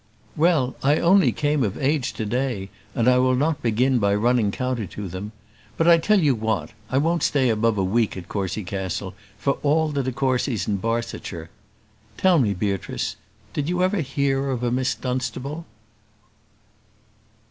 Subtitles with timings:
[0.35, 4.49] "Well; I only came of age to day, and I will not begin by running
[4.49, 5.31] counter to them.
[5.77, 9.59] But I tell you what, I won't stay above a week at Courcy Castle for
[9.61, 11.51] all the de Courcys in Barsetshire.
[12.17, 13.15] Tell me, Beatrice,
[13.53, 15.67] did you ever hear of a Miss Dunstable?"